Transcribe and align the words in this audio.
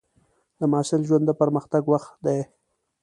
د 0.59 0.61
محصل 0.71 1.01
ژوند 1.07 1.23
د 1.27 1.31
پرمختګ 1.41 1.83
وخت 1.93 2.11
دی. 2.25 2.39